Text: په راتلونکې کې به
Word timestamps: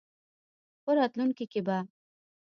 په 0.83 0.89
راتلونکې 0.97 1.45
کې 1.51 1.61
به 1.67 1.77